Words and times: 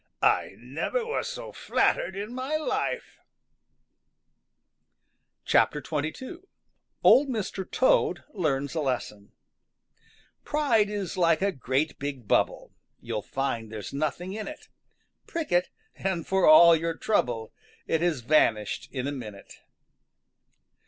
"I 0.23 0.55
never 0.57 1.05
was 1.05 1.27
so 1.27 1.51
flattered 1.51 2.15
in 2.15 2.33
my 2.33 2.57
life." 2.57 3.19
XXII 5.47 6.37
OLD 7.03 7.27
MR. 7.29 7.69
TOAD 7.71 8.23
LEARNS 8.33 8.73
A 8.73 8.81
LESSON 8.81 9.31
Pride 10.43 10.89
is 10.89 11.17
like 11.17 11.43
a 11.43 11.51
great 11.51 11.99
big 11.99 12.27
bubble; 12.27 12.73
You'll 12.99 13.21
find 13.21 13.71
there's 13.71 13.93
nothing 13.93 14.33
in 14.33 14.47
it. 14.47 14.69
Prick 15.27 15.51
it 15.51 15.69
and 15.95 16.25
for 16.25 16.47
all 16.47 16.75
your 16.75 16.97
trouble 16.97 17.53
It 17.85 18.01
has 18.01 18.21
vanished 18.21 18.89
in 18.91 19.05
a 19.05 19.11
minute. 19.11 19.53